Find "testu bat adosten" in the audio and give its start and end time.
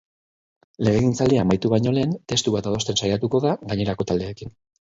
2.33-3.01